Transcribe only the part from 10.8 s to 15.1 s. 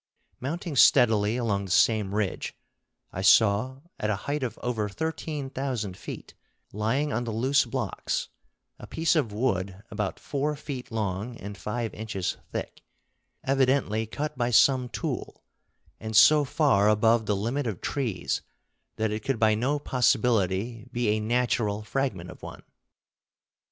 long and five inches thick, evidently cut by some